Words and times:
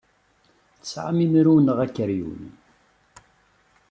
Tesɛam 0.81 1.17
imru 1.25 1.55
neɣ 1.59 1.77
akeryun? 1.85 2.41